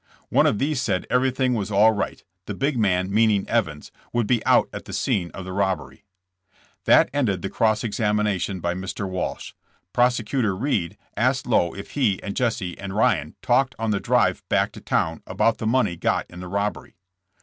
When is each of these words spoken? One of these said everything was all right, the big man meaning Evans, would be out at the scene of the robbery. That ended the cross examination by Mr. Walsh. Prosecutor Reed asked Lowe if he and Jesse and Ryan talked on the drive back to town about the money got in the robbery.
One 0.29 0.47
of 0.47 0.57
these 0.57 0.81
said 0.81 1.05
everything 1.11 1.53
was 1.53 1.69
all 1.69 1.91
right, 1.91 2.23
the 2.47 2.55
big 2.55 2.75
man 2.75 3.13
meaning 3.13 3.47
Evans, 3.47 3.91
would 4.11 4.25
be 4.25 4.43
out 4.47 4.67
at 4.73 4.85
the 4.85 4.93
scene 4.93 5.29
of 5.35 5.45
the 5.45 5.53
robbery. 5.53 6.05
That 6.85 7.11
ended 7.13 7.43
the 7.43 7.51
cross 7.51 7.83
examination 7.83 8.61
by 8.61 8.73
Mr. 8.73 9.07
Walsh. 9.07 9.53
Prosecutor 9.93 10.55
Reed 10.55 10.97
asked 11.15 11.45
Lowe 11.45 11.75
if 11.75 11.91
he 11.91 12.19
and 12.23 12.35
Jesse 12.35 12.75
and 12.79 12.95
Ryan 12.95 13.35
talked 13.43 13.75
on 13.77 13.91
the 13.91 13.99
drive 13.99 14.41
back 14.49 14.71
to 14.71 14.81
town 14.81 15.21
about 15.27 15.59
the 15.59 15.67
money 15.67 15.95
got 15.95 16.25
in 16.31 16.39
the 16.39 16.47
robbery. 16.47 16.95